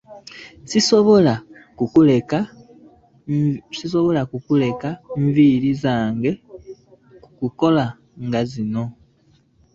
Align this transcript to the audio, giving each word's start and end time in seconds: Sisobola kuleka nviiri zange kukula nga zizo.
Sisobola 3.75 4.25
kuleka 4.35 4.89
nviiri 5.23 5.71
zange 5.83 6.31
kukula 7.37 7.85
nga 8.25 8.39
zizo. 8.51 8.83